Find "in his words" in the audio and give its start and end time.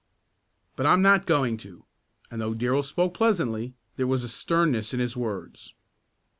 4.95-5.75